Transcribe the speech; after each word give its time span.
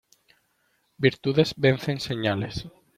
Virtudes 0.97 1.53
vencen 1.57 1.99
señales. 1.99 2.65